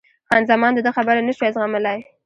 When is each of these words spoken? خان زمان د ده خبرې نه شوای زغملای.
خان 0.29 0.43
زمان 0.51 0.71
د 0.73 0.79
ده 0.85 0.91
خبرې 0.97 1.21
نه 1.27 1.33
شوای 1.37 1.51
زغملای. 1.55 1.99